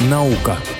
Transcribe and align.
Наука. 0.00 0.75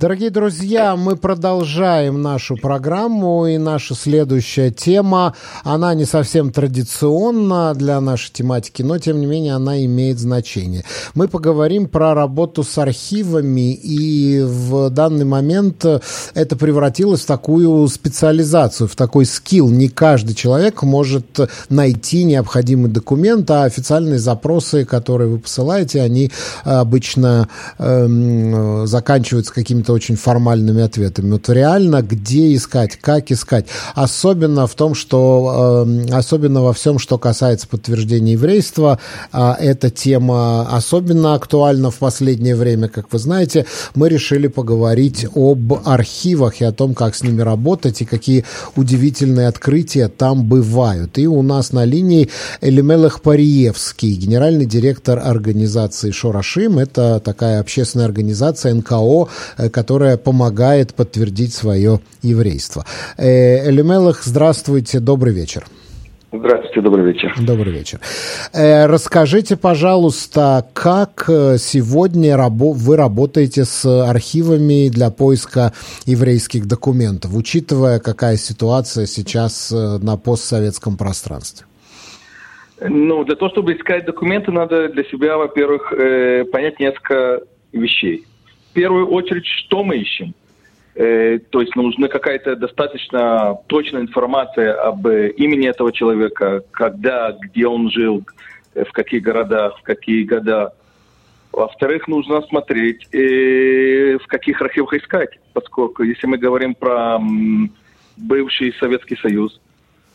Дорогие 0.00 0.30
друзья, 0.30 0.96
мы 0.96 1.14
продолжаем 1.14 2.20
нашу 2.20 2.56
программу, 2.56 3.46
и 3.46 3.58
наша 3.58 3.94
следующая 3.94 4.72
тема, 4.72 5.34
она 5.62 5.94
не 5.94 6.04
совсем 6.04 6.50
традиционна 6.50 7.72
для 7.74 8.00
нашей 8.00 8.32
тематики, 8.32 8.82
но, 8.82 8.98
тем 8.98 9.20
не 9.20 9.26
менее, 9.26 9.54
она 9.54 9.84
имеет 9.84 10.18
значение. 10.18 10.84
Мы 11.14 11.28
поговорим 11.28 11.86
про 11.86 12.12
работу 12.12 12.64
с 12.64 12.76
архивами, 12.76 13.72
и 13.72 14.42
в 14.42 14.90
данный 14.90 15.24
момент 15.24 15.86
это 16.34 16.56
превратилось 16.56 17.20
в 17.20 17.26
такую 17.26 17.86
специализацию, 17.86 18.88
в 18.88 18.96
такой 18.96 19.24
скилл. 19.24 19.70
Не 19.70 19.88
каждый 19.88 20.34
человек 20.34 20.82
может 20.82 21.38
найти 21.68 22.24
необходимый 22.24 22.90
документ, 22.90 23.48
а 23.52 23.62
официальные 23.62 24.18
запросы, 24.18 24.84
которые 24.84 25.30
вы 25.30 25.38
посылаете, 25.38 26.02
они 26.02 26.32
обычно 26.64 27.48
э, 27.78 28.82
заканчиваются 28.86 29.54
какими-то 29.54 29.83
очень 29.92 30.16
формальными 30.16 30.82
ответами. 30.82 31.32
Вот 31.32 31.48
реально, 31.48 32.02
где 32.02 32.54
искать, 32.54 32.96
как 32.96 33.30
искать. 33.30 33.66
Особенно 33.94 34.66
в 34.66 34.74
том, 34.74 34.94
что, 34.94 35.84
э, 35.86 36.12
особенно 36.12 36.62
во 36.62 36.72
всем, 36.72 36.98
что 36.98 37.18
касается 37.18 37.68
подтверждения 37.68 38.32
еврейства, 38.32 38.98
э, 39.32 39.52
эта 39.60 39.90
тема 39.90 40.68
особенно 40.76 41.34
актуальна 41.34 41.90
в 41.90 41.96
последнее 41.96 42.56
время, 42.56 42.88
как 42.88 43.12
вы 43.12 43.18
знаете. 43.18 43.66
Мы 43.94 44.08
решили 44.08 44.48
поговорить 44.48 45.26
об 45.34 45.72
архивах 45.84 46.60
и 46.60 46.64
о 46.64 46.72
том, 46.72 46.94
как 46.94 47.14
с 47.14 47.22
ними 47.22 47.42
работать 47.42 48.02
и 48.02 48.04
какие 48.04 48.44
удивительные 48.76 49.48
открытия 49.48 50.08
там 50.08 50.44
бывают. 50.44 51.18
И 51.18 51.26
у 51.26 51.42
нас 51.42 51.72
на 51.72 51.84
линии 51.84 52.30
Элемелах 52.60 53.20
Париевский, 53.22 54.14
генеральный 54.14 54.66
директор 54.66 55.18
организации 55.18 56.10
Шорашим. 56.10 56.78
Это 56.78 57.20
такая 57.24 57.60
общественная 57.60 58.06
организация 58.06 58.74
НКО, 58.74 59.28
которая 59.74 60.16
помогает 60.16 60.94
подтвердить 60.94 61.52
свое 61.52 61.98
еврейство. 62.22 62.84
Э, 63.18 63.68
Элемелах, 63.68 64.22
здравствуйте, 64.22 65.00
добрый 65.00 65.34
вечер. 65.34 65.64
Здравствуйте, 66.32 66.80
добрый 66.80 67.04
вечер. 67.12 67.34
Добрый 67.40 67.72
вечер. 67.72 67.98
Э, 68.52 68.86
расскажите, 68.86 69.56
пожалуйста, 69.56 70.64
как 70.72 71.24
э, 71.28 71.58
сегодня 71.58 72.36
вы 72.48 72.96
работаете 72.96 73.64
с 73.64 73.84
архивами 73.84 74.90
для 74.90 75.10
поиска 75.10 75.72
еврейских 76.06 76.66
документов, 76.66 77.32
учитывая, 77.34 77.98
какая 77.98 78.36
ситуация 78.36 79.06
сейчас 79.06 79.72
на 79.72 80.16
постсоветском 80.16 80.96
пространстве? 80.96 81.66
Ну, 82.80 83.24
для 83.24 83.34
того, 83.34 83.50
чтобы 83.50 83.72
искать 83.72 84.04
документы, 84.04 84.52
надо 84.52 84.88
для 84.88 85.02
себя, 85.04 85.36
во-первых, 85.36 85.92
понять 86.52 86.78
несколько 86.78 87.40
вещей 87.72 88.24
первую 88.74 89.08
очередь, 89.08 89.46
что 89.46 89.82
мы 89.82 89.96
ищем. 89.96 90.34
Э, 90.94 91.38
то 91.50 91.60
есть 91.60 91.74
нужна 91.74 92.08
какая-то 92.08 92.54
достаточно 92.54 93.58
точная 93.66 94.02
информация 94.02 94.74
об 94.74 95.06
э, 95.06 95.30
имени 95.30 95.68
этого 95.68 95.92
человека, 95.92 96.62
когда, 96.70 97.32
где 97.32 97.66
он 97.66 97.90
жил, 97.90 98.24
э, 98.74 98.84
в 98.84 98.92
каких 98.92 99.22
городах, 99.22 99.78
в 99.78 99.82
какие 99.82 100.24
года. 100.24 100.72
Во-вторых, 101.50 102.06
нужно 102.08 102.42
смотреть, 102.42 103.08
э, 103.12 104.18
в 104.18 104.26
каких 104.26 104.60
архивах 104.60 104.94
искать, 104.94 105.30
поскольку 105.52 106.02
если 106.02 106.26
мы 106.26 106.36
говорим 106.36 106.74
про 106.74 107.16
м, 107.16 107.72
бывший 108.16 108.72
Советский 108.74 109.16
Союз, 109.16 109.60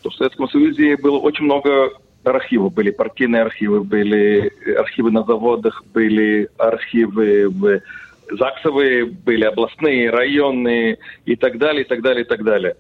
то 0.02 0.10
в 0.10 0.16
Советском 0.16 0.50
Союзе 0.50 0.96
было 0.98 1.18
очень 1.18 1.46
много 1.46 1.92
архивов. 2.24 2.74
Были 2.74 2.92
партийные 2.92 3.42
архивы, 3.42 3.84
были 3.84 4.52
архивы 4.78 5.12
на 5.12 5.24
заводах, 5.24 5.84
были 5.94 6.50
архивы 6.58 7.50
в 7.50 7.82
ЗАГСовые 8.32 9.06
были, 9.06 9.44
областные, 9.44 10.10
районные 10.10 10.98
и 11.26 11.36
так 11.36 11.58
далее, 11.58 11.84
и 11.84 11.88
так 11.88 12.02
далее, 12.02 12.24
и 12.24 12.28
так 12.28 12.44
далее. 12.44 12.76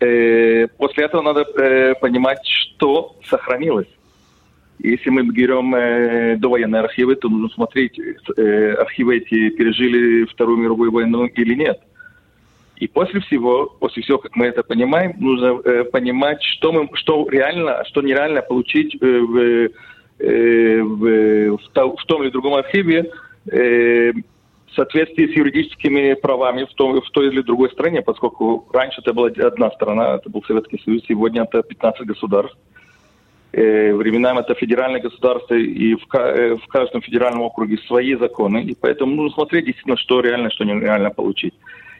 Э, 0.00 0.66
после 0.78 1.04
этого 1.04 1.22
надо 1.22 1.42
э, 1.42 1.94
понимать, 1.94 2.44
что 2.44 3.16
сохранилось. 3.24 3.88
Если 4.78 5.10
мы 5.10 5.22
берем 5.22 5.74
э, 5.74 6.36
довоенные 6.36 6.80
архивы, 6.80 7.14
то 7.14 7.28
нужно 7.28 7.48
смотреть, 7.50 7.98
э, 7.98 8.72
архивы 8.72 9.18
эти 9.18 9.50
пережили 9.50 10.24
Вторую 10.24 10.58
мировую 10.58 10.90
войну 10.90 11.26
или 11.26 11.54
нет. 11.54 11.80
И 12.82 12.88
после 12.88 13.20
всего, 13.20 13.66
после 13.78 14.02
всего, 14.02 14.18
как 14.18 14.34
мы 14.34 14.46
это 14.46 14.64
понимаем, 14.64 15.14
нужно 15.20 15.60
э, 15.64 15.84
понимать, 15.84 16.42
что, 16.42 16.72
мы, 16.72 16.88
что 16.94 17.28
реально, 17.28 17.84
что 17.84 18.02
нереально 18.02 18.42
получить 18.42 18.96
э, 19.00 19.06
в, 19.06 19.38
э, 20.18 20.82
в, 20.82 21.58
в, 21.58 21.96
в 21.96 22.04
том 22.06 22.22
или 22.24 22.30
другом 22.30 22.54
архиве 22.54 23.08
э, 23.52 24.12
соответствии 24.74 25.26
с 25.26 25.36
юридическими 25.36 26.14
правами 26.14 26.64
в 26.64 26.74
той, 26.74 27.00
в 27.00 27.10
той 27.10 27.28
или 27.28 27.42
другой 27.42 27.70
стране, 27.70 28.02
поскольку 28.02 28.66
раньше 28.72 29.00
это 29.00 29.12
была 29.12 29.28
одна 29.28 29.70
страна, 29.70 30.16
это 30.16 30.30
был 30.30 30.42
Советский 30.44 30.80
Союз, 30.84 31.02
сегодня 31.06 31.42
это 31.42 31.62
15 31.62 32.06
государств. 32.06 32.56
Э, 33.52 33.92
временами 33.92 34.40
это 34.40 34.54
федеральное 34.54 35.00
государство, 35.00 35.54
и 35.54 35.94
в, 35.94 36.06
э, 36.14 36.56
в 36.56 36.66
каждом 36.68 37.02
федеральном 37.02 37.42
округе 37.42 37.76
свои 37.86 38.14
законы, 38.14 38.62
и 38.62 38.74
поэтому 38.74 39.14
нужно 39.14 39.34
смотреть 39.34 39.66
действительно, 39.66 39.98
что 39.98 40.20
реально, 40.20 40.50
что 40.50 40.64
нереально 40.64 41.10
получить. 41.10 41.52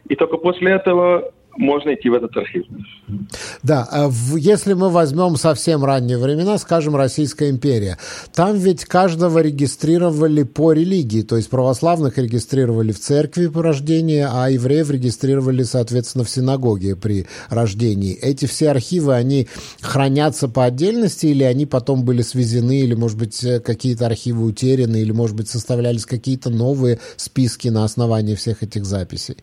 И 0.08 0.14
только 0.14 0.38
после 0.38 0.72
этого 0.72 1.30
можно 1.56 1.94
идти 1.94 2.08
в 2.08 2.14
этот 2.14 2.36
архив. 2.36 2.64
Да, 3.62 3.86
а 3.90 4.10
если 4.36 4.72
мы 4.72 4.88
возьмем 4.88 5.36
совсем 5.36 5.84
ранние 5.84 6.18
времена, 6.18 6.58
скажем, 6.58 6.96
Российская 6.96 7.50
империя, 7.50 7.98
там 8.34 8.56
ведь 8.56 8.84
каждого 8.84 9.40
регистрировали 9.40 10.42
по 10.44 10.72
религии, 10.72 11.22
то 11.22 11.36
есть 11.36 11.50
православных 11.50 12.18
регистрировали 12.18 12.92
в 12.92 12.98
церкви 12.98 13.48
по 13.48 13.62
рождению, 13.62 14.28
а 14.32 14.50
евреев 14.50 14.90
регистрировали, 14.90 15.62
соответственно, 15.62 16.24
в 16.24 16.30
синагоге 16.30 16.96
при 16.96 17.26
рождении. 17.48 18.14
Эти 18.14 18.46
все 18.46 18.70
архивы, 18.70 19.14
они 19.14 19.48
хранятся 19.80 20.48
по 20.48 20.64
отдельности 20.64 21.26
или 21.26 21.44
они 21.44 21.66
потом 21.66 22.04
были 22.04 22.22
свезены, 22.22 22.80
или, 22.80 22.94
может 22.94 23.18
быть, 23.18 23.42
э, 23.44 23.60
какие-то 23.60 24.06
архивы 24.06 24.44
утеряны, 24.44 24.96
или, 24.96 25.12
может 25.12 25.36
быть, 25.36 25.48
составлялись 25.48 26.06
какие-то 26.06 26.50
новые 26.50 26.98
списки 27.16 27.68
на 27.68 27.84
основании 27.84 28.34
всех 28.34 28.62
этих 28.62 28.84
записей? 28.84 29.36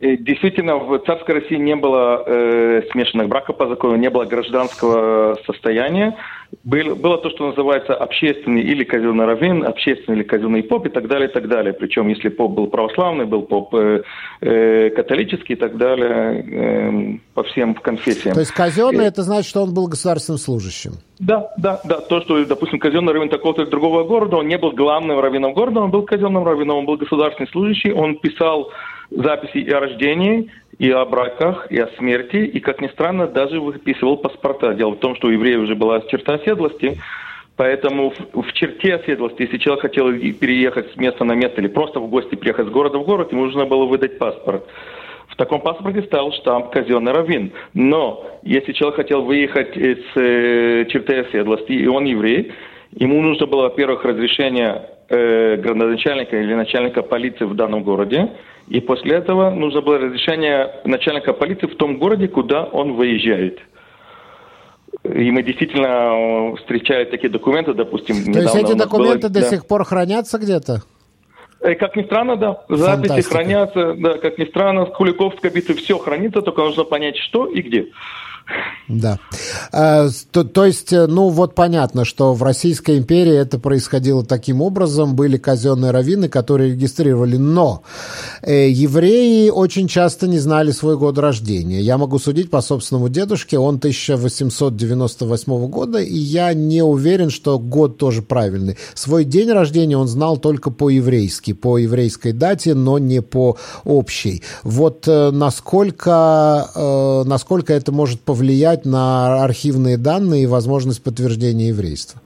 Действительно, 0.00 0.76
в 0.76 0.98
царской 1.00 1.40
России 1.40 1.56
не 1.56 1.76
было 1.76 2.24
э, 2.26 2.82
смешанных 2.90 3.28
браков 3.28 3.58
по 3.58 3.68
закону, 3.68 3.96
не 3.96 4.08
было 4.08 4.24
гражданского 4.24 5.36
состояния. 5.44 6.16
Был, 6.64 6.96
было 6.96 7.18
то, 7.18 7.28
что 7.28 7.48
называется 7.48 7.94
общественный 7.94 8.62
или 8.62 8.82
казенный 8.82 9.26
раввин, 9.26 9.62
общественный 9.62 10.16
или 10.16 10.24
казенный 10.24 10.62
поп 10.62 10.86
и 10.86 10.88
так 10.88 11.06
далее, 11.06 11.28
и 11.28 11.32
так 11.32 11.48
далее. 11.48 11.74
Причем, 11.74 12.08
если 12.08 12.30
поп 12.30 12.52
был 12.52 12.68
православный, 12.68 13.26
был 13.26 13.42
поп 13.42 13.74
э, 13.74 14.02
э, 14.40 14.88
католический 14.88 15.54
и 15.54 15.58
так 15.58 15.76
далее, 15.76 16.46
э, 16.50 17.18
по 17.34 17.42
всем 17.42 17.74
конфессиям. 17.74 18.32
То 18.32 18.40
есть 18.40 18.52
казенный, 18.52 19.04
и... 19.04 19.08
это 19.08 19.22
значит, 19.22 19.50
что 19.50 19.62
он 19.64 19.74
был 19.74 19.86
государственным 19.86 20.38
служащим? 20.38 20.92
Да, 21.18 21.50
да, 21.58 21.78
да. 21.84 22.00
То, 22.00 22.22
что, 22.22 22.42
допустим, 22.46 22.78
казенный 22.78 23.12
раввин 23.12 23.28
такого-то 23.28 23.62
или 23.62 23.70
другого 23.70 24.04
города, 24.04 24.36
он 24.36 24.48
не 24.48 24.56
был 24.56 24.72
главным 24.72 25.20
раввином 25.20 25.52
города, 25.52 25.80
он 25.80 25.90
был 25.90 26.04
казенным 26.04 26.42
раввином, 26.42 26.78
он 26.78 26.86
был 26.86 26.96
государственный 26.96 27.50
служащий, 27.50 27.92
он 27.92 28.16
писал 28.16 28.70
записи 29.10 29.58
и 29.58 29.70
о 29.70 29.80
рождении, 29.80 30.50
и 30.78 30.90
о 30.90 31.04
браках, 31.04 31.66
и 31.70 31.78
о 31.78 31.88
смерти, 31.98 32.36
и, 32.36 32.60
как 32.60 32.80
ни 32.80 32.88
странно, 32.88 33.26
даже 33.26 33.60
выписывал 33.60 34.16
паспорта. 34.16 34.74
Дело 34.74 34.92
в 34.92 34.98
том, 34.98 35.14
что 35.16 35.28
у 35.28 35.30
евреев 35.30 35.60
уже 35.60 35.74
была 35.74 36.00
черта 36.02 36.34
оседлости, 36.34 36.98
поэтому 37.56 38.10
в, 38.10 38.42
в 38.42 38.52
черте 38.54 38.94
оседлости, 38.94 39.42
если 39.42 39.58
человек 39.58 39.82
хотел 39.82 40.10
переехать 40.12 40.92
с 40.92 40.96
места 40.96 41.24
на 41.24 41.34
место 41.34 41.60
или 41.60 41.68
просто 41.68 42.00
в 42.00 42.08
гости 42.08 42.34
приехать 42.34 42.66
с 42.66 42.70
города 42.70 42.98
в 42.98 43.04
город, 43.04 43.32
ему 43.32 43.44
нужно 43.44 43.66
было 43.66 43.84
выдать 43.84 44.18
паспорт. 44.18 44.64
В 45.28 45.36
таком 45.36 45.60
паспорте 45.60 46.02
стал 46.02 46.32
штамп 46.32 46.70
«казенный 46.70 47.12
раввин». 47.12 47.52
Но 47.72 48.26
если 48.42 48.72
человек 48.72 48.96
хотел 48.96 49.22
выехать 49.22 49.76
с 49.76 50.16
э, 50.16 50.86
черты 50.88 51.20
оседлости, 51.20 51.72
и 51.72 51.86
он 51.86 52.04
еврей, 52.04 52.52
ему 52.92 53.20
нужно 53.22 53.46
было, 53.46 53.62
во-первых, 53.62 54.04
разрешение 54.04 54.82
э, 55.08 55.56
градоначальника 55.56 56.40
или 56.40 56.54
начальника 56.54 57.02
полиции 57.02 57.44
в 57.44 57.54
данном 57.54 57.84
городе, 57.84 58.30
и 58.70 58.80
после 58.80 59.16
этого 59.16 59.50
нужно 59.50 59.80
было 59.80 59.98
разрешение 59.98 60.80
начальника 60.84 61.32
полиции 61.32 61.66
в 61.66 61.76
том 61.76 61.98
городе, 61.98 62.28
куда 62.28 62.64
он 62.64 62.94
выезжает. 62.94 63.58
И 65.02 65.30
мы 65.32 65.42
действительно 65.42 66.54
встречали 66.56 67.04
такие 67.04 67.30
документы, 67.30 67.74
допустим, 67.74 68.32
То 68.32 68.40
есть 68.40 68.54
эти 68.54 68.74
документы 68.74 69.28
было, 69.28 69.30
до 69.30 69.40
да. 69.40 69.50
сих 69.50 69.66
пор 69.66 69.84
хранятся 69.84 70.38
где-то? 70.38 70.82
Э, 71.60 71.74
как 71.74 71.96
ни 71.96 72.04
странно, 72.04 72.36
да, 72.36 72.62
записи 72.68 73.08
Фантастика. 73.08 73.34
хранятся, 73.34 73.94
да, 73.94 74.18
как 74.18 74.38
ни 74.38 74.44
странно, 74.44 74.86
Куликовская 74.86 75.50
битва, 75.50 75.74
все 75.74 75.98
хранится, 75.98 76.40
только 76.40 76.62
нужно 76.62 76.84
понять, 76.84 77.16
что 77.16 77.46
и 77.46 77.62
где. 77.62 77.88
Да. 78.90 79.20
А, 79.72 80.08
то, 80.32 80.42
то 80.42 80.64
есть, 80.64 80.92
э, 80.92 81.06
ну 81.06 81.28
вот 81.28 81.54
понятно, 81.54 82.04
что 82.04 82.34
в 82.34 82.42
Российской 82.42 82.98
империи 82.98 83.36
это 83.36 83.60
происходило 83.60 84.24
таким 84.24 84.60
образом, 84.60 85.14
были 85.14 85.36
казенные 85.36 85.92
раввины, 85.92 86.28
которые 86.28 86.72
регистрировали, 86.72 87.36
но 87.36 87.82
э, 88.42 88.68
евреи 88.68 89.48
очень 89.50 89.86
часто 89.86 90.26
не 90.26 90.40
знали 90.40 90.72
свой 90.72 90.96
год 90.96 91.18
рождения. 91.18 91.80
Я 91.80 91.98
могу 91.98 92.18
судить 92.18 92.50
по 92.50 92.60
собственному 92.60 93.08
дедушке, 93.08 93.60
он 93.60 93.76
1898 93.76 95.66
года, 95.68 96.00
и 96.00 96.18
я 96.18 96.52
не 96.52 96.82
уверен, 96.82 97.30
что 97.30 97.60
год 97.60 97.96
тоже 97.96 98.22
правильный. 98.22 98.76
Свой 98.94 99.24
день 99.24 99.52
рождения 99.52 99.96
он 99.96 100.08
знал 100.08 100.36
только 100.36 100.72
по-еврейски, 100.72 101.52
по 101.52 101.78
еврейской 101.78 102.32
дате, 102.32 102.74
но 102.74 102.98
не 102.98 103.22
по 103.22 103.56
общей. 103.84 104.42
Вот 104.64 105.06
э, 105.06 105.30
насколько, 105.30 107.22
насколько 107.24 107.72
это 107.72 107.92
может 107.92 108.20
повлиять 108.20 108.39
на 108.84 109.44
архивные 109.44 109.96
данные 109.96 110.44
и 110.44 110.46
возможность 110.46 111.02
подтверждения 111.02 111.68
еврейства? 111.68 112.20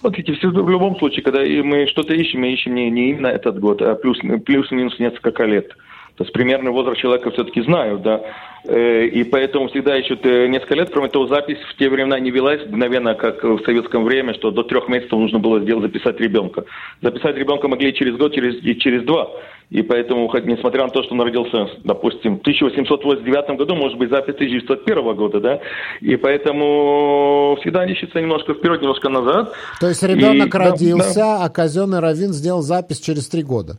Смотрите, 0.00 0.34
в 0.42 0.68
любом 0.68 0.98
случае, 0.98 1.22
когда 1.22 1.40
мы 1.40 1.86
что-то 1.86 2.12
ищем, 2.12 2.40
мы 2.40 2.52
ищем 2.52 2.74
не, 2.74 2.90
не 2.90 3.10
именно 3.10 3.28
этот 3.28 3.58
год, 3.58 3.80
а 3.80 3.94
плюс, 3.94 4.18
плюс-минус 4.44 4.98
несколько 4.98 5.44
лет. 5.44 5.74
То 6.16 6.22
есть 6.22 6.32
примерный 6.32 6.70
возраст 6.70 7.00
человека 7.00 7.30
все-таки 7.32 7.60
знают, 7.62 8.02
да. 8.02 8.20
Э, 8.66 9.04
и 9.06 9.24
поэтому 9.24 9.68
всегда 9.68 9.98
ищут 9.98 10.24
э, 10.24 10.46
несколько 10.46 10.76
лет. 10.76 10.90
Кроме 10.92 11.08
того, 11.08 11.26
запись 11.26 11.58
в 11.68 11.76
те 11.76 11.88
времена 11.88 12.20
не 12.20 12.30
велась 12.30 12.64
мгновенно, 12.66 13.14
как 13.14 13.42
в 13.42 13.64
советском 13.64 14.04
время, 14.04 14.32
что 14.34 14.52
до 14.52 14.62
трех 14.62 14.88
месяцев 14.88 15.12
нужно 15.12 15.40
было 15.40 15.60
сделать, 15.60 15.82
записать 15.82 16.20
ребенка. 16.20 16.64
Записать 17.02 17.36
ребенка 17.36 17.66
могли 17.66 17.92
через 17.92 18.16
год, 18.16 18.32
через, 18.32 18.62
и 18.62 18.78
через 18.78 19.02
два. 19.02 19.28
И 19.70 19.82
поэтому, 19.82 20.28
хоть, 20.28 20.44
несмотря 20.44 20.84
на 20.84 20.90
то, 20.90 21.02
что 21.02 21.14
он 21.14 21.22
родился, 21.22 21.68
допустим, 21.82 22.38
в 22.38 22.40
1889 22.42 23.58
году, 23.58 23.74
может 23.74 23.98
быть, 23.98 24.10
запись 24.10 24.34
1901 24.34 25.16
года, 25.16 25.40
да, 25.40 25.60
и 26.00 26.14
поэтому 26.14 27.56
всегда 27.60 27.84
ищется 27.84 28.20
немножко 28.20 28.54
вперед, 28.54 28.80
немножко 28.80 29.08
назад. 29.08 29.52
То 29.80 29.88
есть 29.88 30.02
ребенок 30.04 30.54
и, 30.54 30.58
родился, 30.58 31.14
да, 31.14 31.38
да. 31.38 31.44
а 31.44 31.48
казенный 31.48 31.98
раввин 31.98 32.32
сделал 32.32 32.62
запись 32.62 33.00
через 33.00 33.26
три 33.26 33.42
года? 33.42 33.78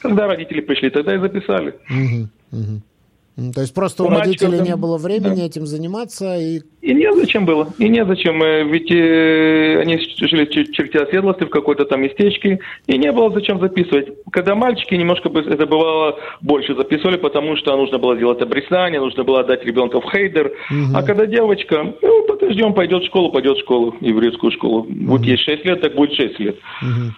Когда 0.00 0.26
родители 0.26 0.60
пришли, 0.60 0.90
тогда 0.90 1.14
и 1.14 1.18
записали. 1.18 1.74
Угу, 1.90 2.28
угу. 2.52 2.82
То 3.54 3.62
есть 3.62 3.72
просто 3.72 4.02
у, 4.02 4.06
у 4.06 4.10
родителей 4.10 4.58
мальчиков, 4.58 4.68
не 4.68 4.76
было 4.76 4.98
времени 4.98 5.36
да. 5.36 5.46
этим 5.46 5.64
заниматься 5.64 6.36
и... 6.36 6.60
И 6.82 6.92
не 6.92 7.12
зачем 7.14 7.46
было. 7.46 7.72
И 7.78 7.88
не 7.88 8.04
зачем. 8.04 8.42
Э, 8.42 8.64
ведь 8.64 8.90
э, 8.90 9.80
они 9.80 9.98
жили 9.98 10.44
в 10.44 10.72
черте 10.72 10.98
оседлости, 10.98 11.44
в 11.44 11.50
какой-то 11.50 11.84
там 11.86 12.02
местечке, 12.02 12.60
и 12.86 12.98
не 12.98 13.10
было 13.12 13.32
зачем 13.32 13.58
записывать. 13.60 14.08
Когда 14.30 14.54
мальчики 14.54 14.94
немножко 14.94 15.30
это 15.30 15.66
бывало 15.66 16.18
больше 16.42 16.74
записывали, 16.74 17.16
потому 17.16 17.56
что 17.56 17.74
нужно 17.76 17.98
было 17.98 18.16
сделать 18.16 18.42
обрезание, 18.42 19.00
нужно 19.00 19.24
было 19.24 19.40
отдать 19.40 19.64
ребенка 19.64 20.00
в 20.00 20.10
хейдер. 20.10 20.52
Угу. 20.70 20.96
А 20.96 21.02
когда 21.02 21.24
девочка, 21.24 21.94
ну, 22.02 22.26
подождем, 22.26 22.74
пойдет 22.74 23.04
в 23.04 23.06
школу, 23.06 23.30
пойдет 23.32 23.56
в 23.56 23.60
школу, 23.60 23.94
еврейскую 24.00 24.52
школу. 24.52 24.80
Угу. 24.80 25.06
Вот 25.06 25.22
ей 25.22 25.38
6 25.38 25.64
лет, 25.64 25.80
так 25.80 25.94
будет 25.94 26.12
6 26.14 26.38
лет. 26.40 26.56
Угу. 26.82 27.14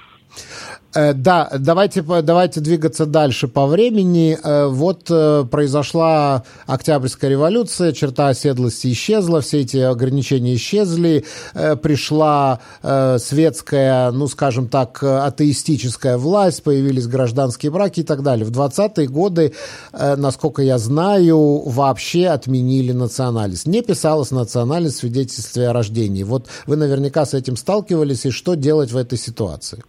Э, 0.95 1.15
да, 1.15 1.51
давайте, 1.59 2.03
давайте 2.03 2.61
двигаться 2.61 3.07
дальше 3.07 3.49
по 3.49 3.67
времени. 3.67 4.39
Э, 4.43 4.67
вот 4.67 5.07
э, 5.09 5.45
произошла 5.51 6.45
Октябрьская 6.67 7.31
революция, 7.31 7.93
черта 7.93 8.29
оседлости 8.29 8.93
исчезла, 8.93 9.41
все 9.41 9.61
эти 9.61 9.79
ограничения 9.79 10.55
исчезли, 10.55 11.25
пришла 11.55 12.61
светская, 12.83 14.11
ну, 14.11 14.27
скажем 14.27 14.69
так, 14.69 15.03
атеистическая 15.03 16.19
власть, 16.19 16.63
появились 16.63 17.07
гражданские 17.07 17.71
браки 17.71 18.01
и 18.01 18.03
так 18.03 18.23
далее. 18.23 18.45
В 18.45 18.51
20-е 18.51 19.07
годы, 19.09 19.53
насколько 19.93 20.63
я 20.63 20.79
знаю, 20.79 21.63
вообще 21.67 22.29
отменили 22.29 22.93
национальность. 22.93 23.67
Не 23.67 23.83
писалось 23.83 24.31
национальность 24.31 24.97
в 24.97 25.01
свидетельстве 25.01 25.69
о 25.69 25.73
рождении. 25.73 26.23
Вот 26.23 26.49
вы 26.67 26.77
наверняка 26.77 27.27
с 27.27 27.35
этим 27.35 27.57
сталкивались, 27.57 28.27
и 28.27 28.31
что 28.31 28.55
делать 28.55 28.93
в 28.93 28.97
этой 28.97 29.19
ситуации? 29.19 29.83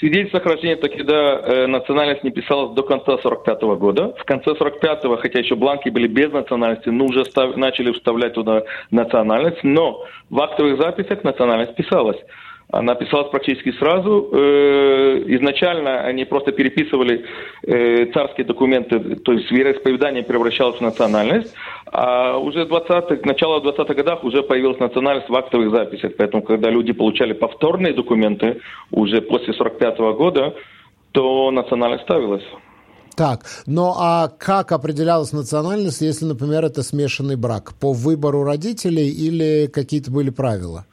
Свидетельство 0.00 0.40
о 0.40 0.48
рождения 0.48 0.76
таки 0.76 1.02
да, 1.02 1.40
э, 1.44 1.66
национальность 1.66 2.24
не 2.24 2.30
писалась 2.30 2.74
до 2.74 2.82
конца 2.82 3.18
45 3.18 3.62
-го 3.62 3.76
года. 3.76 4.14
В 4.18 4.24
конце 4.24 4.54
45-го, 4.54 5.18
хотя 5.18 5.40
еще 5.40 5.56
бланки 5.56 5.90
были 5.90 6.08
без 6.08 6.32
национальности, 6.32 6.88
но 6.88 7.04
уже 7.04 7.26
став, 7.26 7.54
начали 7.56 7.92
вставлять 7.92 8.32
туда 8.32 8.62
национальность, 8.90 9.62
но 9.62 10.02
в 10.30 10.40
актовых 10.40 10.80
записях 10.80 11.22
национальность 11.22 11.74
писалась 11.74 12.16
она 12.72 12.94
писалась 12.94 13.30
практически 13.30 13.72
сразу. 13.72 14.28
Э, 14.32 15.22
изначально 15.26 16.00
они 16.00 16.24
просто 16.24 16.52
переписывали 16.52 17.24
э, 17.62 18.06
царские 18.12 18.46
документы, 18.46 19.16
то 19.16 19.32
есть 19.32 19.50
вероисповедание 19.50 20.22
превращалось 20.22 20.78
в 20.78 20.80
национальность, 20.80 21.52
а 21.86 22.38
уже 22.38 22.64
в 22.64 22.68
20 22.68 23.26
начало 23.26 23.60
20-х 23.60 23.94
годах 23.94 24.24
уже 24.24 24.42
появилась 24.42 24.78
национальность 24.78 25.28
в 25.28 25.34
актовых 25.34 25.70
записях. 25.70 26.12
Поэтому, 26.16 26.42
когда 26.42 26.70
люди 26.70 26.92
получали 26.92 27.32
повторные 27.32 27.92
документы 27.92 28.60
уже 28.90 29.20
после 29.20 29.52
45 29.54 29.98
-го 29.98 30.14
года, 30.14 30.54
то 31.12 31.50
национальность 31.50 32.04
ставилась. 32.04 32.44
Так, 33.16 33.44
ну 33.66 33.92
а 33.98 34.28
как 34.28 34.72
определялась 34.72 35.32
национальность, 35.32 36.00
если, 36.00 36.24
например, 36.24 36.64
это 36.64 36.82
смешанный 36.82 37.36
брак? 37.36 37.74
По 37.80 37.92
выбору 37.92 38.44
родителей 38.44 39.10
или 39.10 39.66
какие-то 39.66 40.10
были 40.10 40.30
правила? 40.30 40.86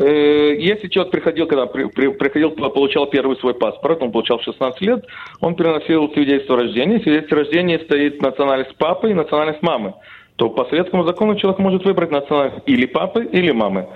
Э, 0.00 0.56
если 0.58 0.88
человек 0.88 1.12
приходил, 1.12 1.46
когда 1.46 1.66
приходил, 1.66 2.52
получал 2.52 3.06
первый 3.08 3.36
свой 3.36 3.52
паспорт, 3.52 4.02
он 4.02 4.12
получал 4.12 4.40
16 4.40 4.80
лет, 4.80 5.04
он 5.40 5.54
переносил 5.54 6.10
свидетельство 6.14 6.56
о 6.56 6.60
рождении. 6.60 6.98
В 6.98 7.02
свидетельстве 7.02 7.36
о 7.36 7.40
рождении 7.40 7.76
стоит 7.84 8.22
национальность 8.22 8.74
папы 8.76 9.10
и 9.10 9.14
национальность 9.14 9.62
мамы. 9.62 9.94
То 10.36 10.48
по 10.48 10.64
советскому 10.64 11.04
закону 11.04 11.36
человек 11.36 11.58
может 11.58 11.84
выбрать 11.84 12.10
национальность 12.10 12.62
или 12.64 12.86
папы, 12.86 13.28
или 13.30 13.50
мамы. 13.50 13.88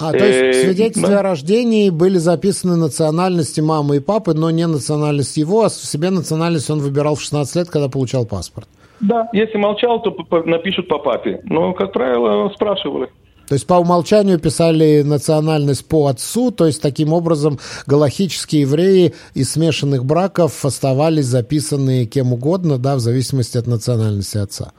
А, 0.00 0.10
то 0.10 0.26
есть 0.26 0.56
в 0.56 0.60
э, 0.60 0.64
свидетельстве 0.64 1.14
о 1.14 1.22
рождении 1.22 1.90
были 1.90 2.18
записаны 2.18 2.74
национальности 2.74 3.60
мамы 3.60 3.98
и 3.98 4.00
папы, 4.00 4.34
но 4.34 4.50
не 4.50 4.66
национальность 4.66 5.36
его, 5.36 5.62
а 5.62 5.70
себе 5.70 6.10
национальность 6.10 6.68
он 6.68 6.80
выбирал 6.80 7.14
в 7.14 7.20
16 7.20 7.54
лет, 7.54 7.70
когда 7.70 7.88
получал 7.88 8.26
паспорт. 8.26 8.66
Да, 8.98 9.28
если 9.32 9.56
молчал, 9.56 10.02
то 10.02 10.16
напишут 10.46 10.88
по 10.88 10.98
папе. 10.98 11.40
Но, 11.44 11.74
как 11.74 11.92
правило, 11.92 12.50
спрашивали. 12.52 13.08
То 13.48 13.54
есть 13.54 13.66
по 13.66 13.74
умолчанию 13.74 14.38
писали 14.38 15.02
национальность 15.02 15.86
по 15.88 16.06
отцу, 16.06 16.50
то 16.50 16.66
есть 16.66 16.80
таким 16.80 17.12
образом 17.12 17.58
галахические 17.86 18.62
евреи 18.62 19.14
из 19.34 19.52
смешанных 19.52 20.04
браков 20.04 20.64
оставались 20.64 21.26
записаны 21.26 22.06
кем 22.06 22.32
угодно, 22.32 22.78
да, 22.78 22.96
в 22.96 23.00
зависимости 23.00 23.58
от 23.58 23.66
национальности 23.66 24.38
отца. 24.38 24.72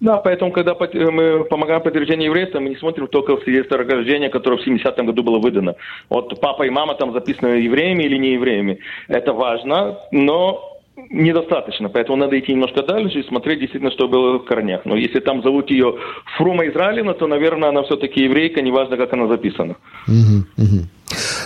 Да, 0.00 0.16
поэтому, 0.16 0.50
когда 0.50 0.74
мы 0.74 1.44
помогаем 1.44 1.82
подтверждению 1.82 2.28
еврейства, 2.28 2.58
мы 2.58 2.70
не 2.70 2.76
смотрим 2.76 3.06
только 3.06 3.36
в 3.36 3.42
свидетельство 3.42 3.76
о 3.76 3.84
рождении, 3.84 4.28
которое 4.28 4.56
в 4.56 4.66
70-м 4.66 5.06
году 5.06 5.22
было 5.22 5.38
выдано. 5.38 5.74
Вот 6.08 6.40
папа 6.40 6.62
и 6.62 6.70
мама 6.70 6.94
там 6.94 7.12
записаны 7.12 7.48
евреями 7.48 8.04
или 8.04 8.16
не 8.16 8.32
евреями. 8.32 8.78
Это 9.08 9.34
важно, 9.34 9.98
но 10.10 10.69
недостаточно, 11.08 11.88
поэтому 11.88 12.16
надо 12.16 12.38
идти 12.38 12.52
немножко 12.52 12.82
дальше 12.82 13.20
и 13.20 13.28
смотреть 13.28 13.60
действительно, 13.60 13.90
что 13.90 14.08
было 14.08 14.38
в 14.38 14.44
корнях. 14.44 14.84
Но 14.84 14.96
если 14.96 15.20
там 15.20 15.42
зовут 15.42 15.70
ее 15.70 15.96
Фрума 16.36 16.66
Израилина, 16.66 17.14
то, 17.14 17.26
наверное, 17.26 17.70
она 17.70 17.82
все-таки 17.82 18.24
еврейка, 18.24 18.62
неважно, 18.62 18.96
как 18.96 19.12
она 19.12 19.26
записана. 19.26 19.76
Угу, 20.06 20.64
угу. 20.64 20.86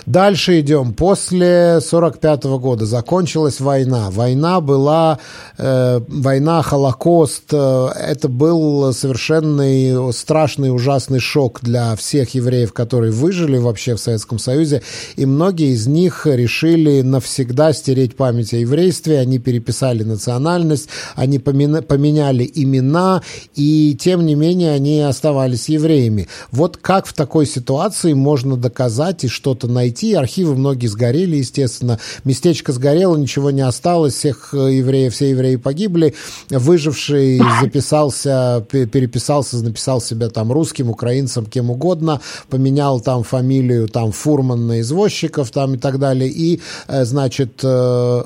Дальше 0.06 0.60
идем. 0.60 0.92
После 0.92 1.80
45 1.80 2.44
года 2.44 2.84
закончилась 2.84 3.60
война. 3.60 4.10
Война 4.10 4.60
была 4.60 5.18
э, 5.56 6.00
война, 6.06 6.60
Холокост. 6.60 7.44
Э, 7.52 7.88
это 7.88 8.28
был 8.28 8.92
совершенный 8.92 10.12
страшный, 10.12 10.74
ужасный 10.74 11.20
шок 11.20 11.60
для 11.62 11.96
всех 11.96 12.34
евреев, 12.34 12.74
которые 12.74 13.12
выжили 13.12 13.56
вообще 13.56 13.94
в 13.94 14.00
Советском 14.00 14.38
Союзе. 14.38 14.82
И 15.16 15.24
многие 15.24 15.72
из 15.72 15.86
них 15.86 16.26
решили 16.26 17.00
навсегда 17.00 17.72
стереть 17.72 18.14
память 18.14 18.52
о 18.52 18.58
еврействе. 18.58 19.20
Они 19.20 19.38
переписали 19.38 20.02
национальность, 20.02 20.90
они 21.16 21.38
поменяли 21.38 22.50
имена, 22.54 23.22
и 23.54 23.96
тем 23.98 24.26
не 24.26 24.34
менее 24.34 24.72
они 24.72 25.00
оставались 25.00 25.70
евреями. 25.70 26.28
Вот 26.50 26.76
как 26.76 27.06
в 27.06 27.14
такой 27.14 27.46
ситуации 27.46 28.12
можно 28.12 28.58
доказать 28.58 29.24
и 29.24 29.28
что-то 29.28 29.66
найти 29.66 29.93
найти. 29.94 30.14
Архивы 30.14 30.56
многие 30.56 30.88
сгорели, 30.88 31.36
естественно. 31.36 31.98
Местечко 32.24 32.72
сгорело, 32.72 33.16
ничего 33.16 33.50
не 33.50 33.60
осталось. 33.60 34.14
Всех 34.14 34.52
э, 34.52 34.74
евреев, 34.74 35.14
все 35.14 35.30
евреи 35.30 35.56
погибли. 35.56 36.14
Выживший 36.50 37.40
записался, 37.62 38.64
переписался, 38.68 39.62
написал 39.62 40.00
себя 40.00 40.28
там 40.28 40.52
русским, 40.52 40.90
украинцем, 40.90 41.46
кем 41.46 41.70
угодно. 41.70 42.20
Поменял 42.48 43.00
там 43.00 43.22
фамилию 43.22 43.88
там 43.88 44.12
Фурман 44.12 44.66
на 44.66 44.80
извозчиков 44.80 45.50
там 45.50 45.74
и 45.74 45.78
так 45.78 45.98
далее. 45.98 46.28
И, 46.30 46.60
э, 46.88 47.04
значит, 47.04 47.60
э, 47.62 48.22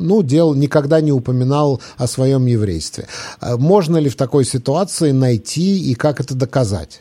ну, 0.00 0.22
дел 0.22 0.54
никогда 0.54 1.00
не 1.00 1.12
упоминал 1.12 1.80
о 1.96 2.06
своем 2.06 2.46
еврействе. 2.46 3.06
Можно 3.40 3.98
ли 3.98 4.08
в 4.08 4.16
такой 4.16 4.44
ситуации 4.44 5.12
найти 5.12 5.90
и 5.90 5.94
как 5.94 6.20
это 6.20 6.34
доказать? 6.34 7.00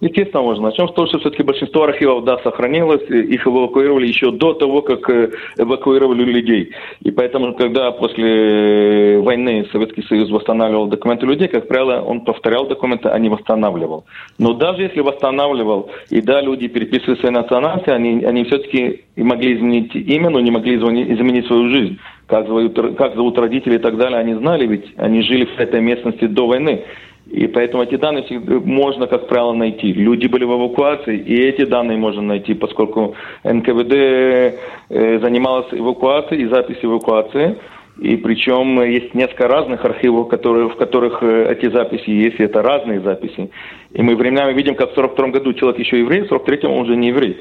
Естественно, 0.00 0.42
можно. 0.42 0.64
Начнем 0.64 0.88
с 0.88 0.94
того, 0.94 1.06
что 1.08 1.18
все-таки 1.18 1.42
большинство 1.42 1.82
архивов, 1.82 2.24
да, 2.24 2.38
сохранилось, 2.38 3.02
их 3.10 3.46
эвакуировали 3.46 4.06
еще 4.06 4.30
до 4.30 4.54
того, 4.54 4.80
как 4.80 5.10
э, 5.10 5.30
эвакуировали 5.58 6.24
людей. 6.24 6.70
И 7.02 7.10
поэтому, 7.10 7.54
когда 7.54 7.90
после 7.90 9.18
войны 9.18 9.66
Советский 9.70 10.02
Союз 10.04 10.30
восстанавливал 10.30 10.86
документы 10.86 11.26
людей, 11.26 11.48
как 11.48 11.68
правило, 11.68 12.00
он 12.00 12.22
повторял 12.22 12.66
документы, 12.66 13.10
а 13.10 13.18
не 13.18 13.28
восстанавливал. 13.28 14.06
Но 14.38 14.54
даже 14.54 14.82
если 14.82 15.00
восстанавливал, 15.00 15.90
и 16.08 16.22
да, 16.22 16.40
люди 16.40 16.68
переписывали 16.68 17.18
свои 17.20 17.32
национальности, 17.32 17.90
они, 17.90 18.24
они 18.24 18.44
все-таки 18.44 19.04
могли 19.16 19.54
изменить 19.56 19.94
имя, 19.94 20.30
но 20.30 20.40
не 20.40 20.50
могли 20.50 20.76
изменить 20.76 21.46
свою 21.46 21.68
жизнь. 21.68 21.98
Как 22.26 22.46
зовут, 22.46 22.96
как 22.96 23.16
зовут 23.16 23.38
родители 23.38 23.74
и 23.74 23.78
так 23.78 23.98
далее, 23.98 24.18
они 24.18 24.34
знали, 24.34 24.66
ведь 24.66 24.94
они 24.96 25.20
жили 25.20 25.44
в 25.44 25.58
этой 25.58 25.82
местности 25.82 26.26
до 26.26 26.46
войны. 26.46 26.84
И 27.30 27.46
поэтому 27.46 27.84
эти 27.84 27.94
данные 27.94 28.24
можно, 28.64 29.06
как 29.06 29.28
правило, 29.28 29.52
найти. 29.52 29.92
Люди 29.92 30.26
были 30.26 30.44
в 30.44 30.50
эвакуации, 30.50 31.16
и 31.16 31.40
эти 31.40 31.64
данные 31.64 31.96
можно 31.96 32.22
найти, 32.22 32.54
поскольку 32.54 33.14
НКВД 33.44 33.92
э, 33.92 35.18
занималась 35.20 35.68
эвакуацией 35.70 36.42
и 36.42 36.48
записью 36.48 36.90
эвакуации. 36.90 37.56
И 38.00 38.16
причем 38.16 38.82
есть 38.82 39.14
несколько 39.14 39.46
разных 39.46 39.84
архивов, 39.84 40.28
которые, 40.28 40.70
в 40.70 40.76
которых 40.76 41.22
э, 41.22 41.52
эти 41.52 41.70
записи 41.70 42.10
есть, 42.10 42.40
и 42.40 42.42
это 42.42 42.62
разные 42.62 43.00
записи. 43.00 43.50
И 43.92 44.02
мы 44.02 44.16
временами 44.16 44.52
видим, 44.52 44.74
как 44.74 44.90
в 44.90 44.94
42 44.94 45.28
году 45.28 45.52
человек 45.52 45.78
еще 45.78 46.00
еврей, 46.00 46.22
в 46.22 46.32
43-м 46.32 46.72
он 46.72 46.80
уже 46.80 46.96
не 46.96 47.08
еврей. 47.08 47.38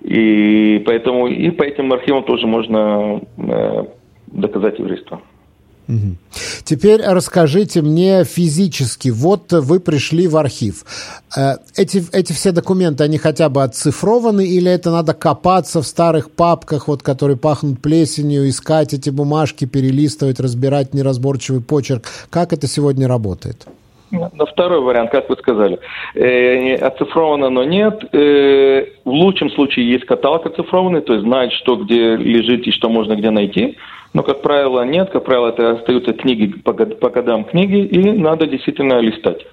И 0.00 0.82
поэтому 0.84 1.28
и 1.28 1.50
по 1.50 1.62
этим 1.62 1.92
архивам 1.92 2.24
тоже 2.24 2.48
можно 2.48 3.20
э, 3.36 3.84
доказать 4.26 4.80
еврейство. 4.80 5.20
Теперь 6.64 7.00
расскажите 7.02 7.80
мне 7.80 8.24
физически. 8.24 9.08
Вот 9.08 9.52
вы 9.52 9.80
пришли 9.80 10.28
в 10.28 10.36
архив. 10.36 10.84
Э, 11.34 11.56
эти, 11.76 12.02
эти 12.12 12.32
все 12.32 12.52
документы, 12.52 13.04
они 13.04 13.16
хотя 13.16 13.48
бы 13.48 13.62
оцифрованы 13.62 14.46
или 14.46 14.70
это 14.70 14.90
надо 14.90 15.14
копаться 15.14 15.80
в 15.80 15.86
старых 15.86 16.30
папках, 16.30 16.88
вот, 16.88 17.02
которые 17.02 17.38
пахнут 17.38 17.80
плесенью, 17.80 18.48
искать 18.48 18.92
эти 18.92 19.08
бумажки, 19.08 19.64
перелистывать, 19.64 20.40
разбирать 20.40 20.92
неразборчивый 20.92 21.62
почерк? 21.62 22.04
Как 22.28 22.52
это 22.52 22.66
сегодня 22.66 23.08
работает? 23.08 23.66
На 24.10 24.46
второй 24.46 24.80
вариант, 24.80 25.10
как 25.10 25.28
вы 25.28 25.36
сказали. 25.36 25.78
Э, 26.14 26.74
оцифровано, 26.76 27.50
но 27.50 27.64
нет. 27.64 28.04
Э, 28.12 28.84
в 29.04 29.10
лучшем 29.10 29.50
случае 29.50 29.90
есть 29.90 30.04
каталог 30.06 30.46
оцифрованный, 30.46 31.00
то 31.00 31.14
есть 31.14 31.24
знает, 31.24 31.52
что 31.52 31.76
где 31.76 32.16
лежит 32.16 32.66
и 32.66 32.72
что 32.72 32.88
можно 32.88 33.16
где 33.16 33.30
найти. 33.30 33.76
Но, 34.14 34.22
как 34.22 34.42
правило, 34.42 34.84
нет. 34.84 35.10
Как 35.10 35.24
правило, 35.24 35.48
это 35.48 35.72
остаются 35.72 36.12
книги 36.12 36.46
по, 36.46 36.72
по 36.72 37.10
годам 37.10 37.44
книги, 37.44 37.84
и 37.84 38.12
надо 38.18 38.46
действительно 38.46 39.00
листать. 39.00 39.46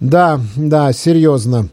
Да, 0.00 0.40
да, 0.56 0.92
серьезно. 0.92 1.68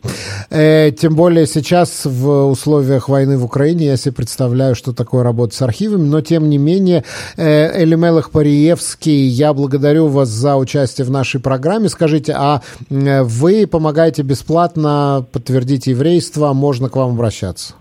Э, 0.50 0.92
тем 0.92 1.16
более 1.16 1.46
сейчас 1.48 2.06
в 2.06 2.48
условиях 2.48 3.10
войны 3.10 3.38
в 3.38 3.44
Украине 3.44 3.88
я 3.88 3.98
себе 3.98 4.14
представляю, 4.14 4.76
что 4.76 4.94
такое 4.94 5.24
работа 5.24 5.56
с 5.56 5.62
архивами, 5.62 6.08
но 6.08 6.22
тем 6.22 6.50
не 6.50 6.58
менее, 6.58 7.04
э, 7.38 7.84
Элимелах 7.84 8.32
Париевский, 8.32 9.28
я 9.28 9.54
благодарю 9.54 10.08
вас 10.08 10.30
за 10.30 10.56
участие 10.56 11.06
в 11.06 11.12
нашей 11.12 11.42
программе. 11.42 11.90
Скажите, 11.90 12.34
а 12.38 12.62
э, 12.90 13.24
вы 13.24 13.68
помогаете 13.68 14.22
бесплатно 14.22 15.26
подтвердить 15.32 15.88
еврейство, 15.88 16.54
можно 16.54 16.90
к 16.90 16.96
вам 16.96 17.12
обращаться? 17.12 17.74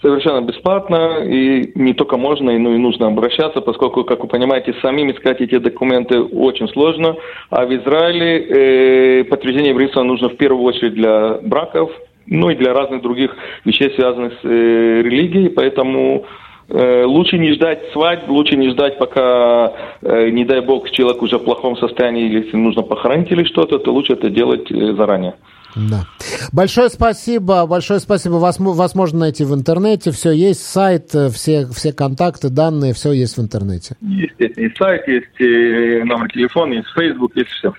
Совершенно 0.00 0.40
бесплатно, 0.42 1.24
и 1.24 1.72
не 1.74 1.94
только 1.94 2.16
можно, 2.16 2.56
но 2.58 2.74
и 2.74 2.78
нужно 2.78 3.06
обращаться, 3.06 3.60
поскольку, 3.60 4.04
как 4.04 4.20
вы 4.20 4.28
понимаете, 4.28 4.74
самим 4.82 5.10
искать 5.10 5.40
эти 5.40 5.58
документы 5.58 6.20
очень 6.20 6.68
сложно, 6.68 7.16
а 7.50 7.66
в 7.66 7.74
Израиле 7.74 9.20
э, 9.20 9.24
подтверждение 9.24 9.70
еврейства 9.70 10.02
нужно 10.02 10.28
в 10.28 10.36
первую 10.36 10.64
очередь 10.64 10.94
для 10.94 11.38
браков, 11.42 11.90
ну 12.26 12.50
и 12.50 12.54
для 12.54 12.72
разных 12.72 13.02
других 13.02 13.34
вещей, 13.64 13.90
связанных 13.94 14.34
с 14.34 14.44
э, 14.44 15.02
религией, 15.02 15.48
поэтому 15.48 16.26
э, 16.68 17.04
лучше 17.04 17.38
не 17.38 17.52
ждать 17.52 17.90
свадьбы, 17.92 18.32
лучше 18.32 18.56
не 18.56 18.70
ждать, 18.70 18.98
пока, 18.98 19.72
э, 20.02 20.30
не 20.30 20.44
дай 20.44 20.60
бог, 20.60 20.90
человек 20.90 21.22
уже 21.22 21.38
в 21.38 21.44
плохом 21.44 21.76
состоянии, 21.76 22.26
или 22.26 22.44
если 22.44 22.56
нужно 22.56 22.82
похоронить 22.82 23.32
или 23.32 23.44
что-то, 23.44 23.78
то 23.78 23.92
лучше 23.92 24.12
это 24.12 24.30
делать 24.30 24.70
э, 24.70 24.92
заранее. 24.94 25.34
Да. 25.76 26.06
Большое 26.52 26.88
спасибо, 26.88 27.66
большое 27.66 28.00
спасибо. 28.00 28.34
Вас, 28.34 28.58
вас 28.58 28.94
можно 28.94 29.20
найти 29.20 29.44
в 29.44 29.54
интернете, 29.54 30.10
все 30.10 30.32
есть, 30.32 30.62
сайт, 30.64 31.14
э, 31.14 31.28
все, 31.28 31.66
все 31.66 31.92
контакты, 31.92 32.48
данные, 32.48 32.94
все 32.94 33.12
есть 33.12 33.36
в 33.36 33.40
интернете. 33.40 33.96
Есть, 34.00 34.38
и 34.38 34.74
сайт, 34.76 35.06
есть 35.06 35.26
и 35.38 36.02
номер 36.04 36.30
телефона, 36.32 36.74
есть 36.74 36.88
Facebook, 36.96 37.32
есть 37.36 37.50
все. 37.50 37.72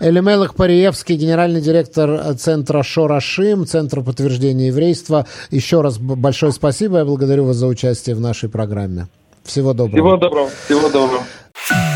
Элемелах 0.00 0.54
Париевский, 0.54 1.16
генеральный 1.16 1.60
директор 1.60 2.34
центра 2.34 2.82
Шорашим, 2.82 3.66
Центра 3.66 4.02
подтверждения 4.02 4.68
еврейства. 4.68 5.26
Еще 5.50 5.80
раз 5.80 5.98
большое 5.98 6.52
спасибо, 6.52 6.98
я 6.98 7.04
благодарю 7.04 7.44
вас 7.44 7.56
за 7.56 7.66
участие 7.66 8.14
в 8.14 8.20
нашей 8.20 8.48
программе. 8.48 9.06
Всего 9.44 9.72
доброго. 9.72 9.96
Всего 9.96 10.16
доброго. 10.16 10.50
Всего 10.66 10.88
доброго. 10.88 11.91